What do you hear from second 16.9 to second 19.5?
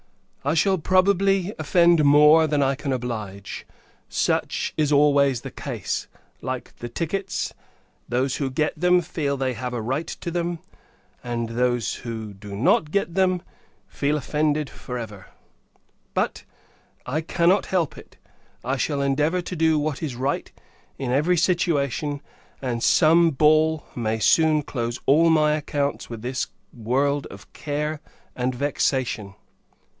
I cannot help it: I shall endeavour